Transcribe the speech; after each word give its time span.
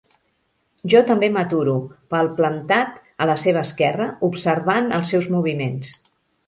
Jo 0.93 1.01
també 1.09 1.29
m'aturo, 1.35 1.75
palplantat 2.15 2.99
a 3.27 3.31
la 3.33 3.39
seva 3.45 3.65
esquerra, 3.69 4.09
observant 4.31 4.93
els 5.01 5.15
seus 5.17 5.35
moviments. 5.37 5.99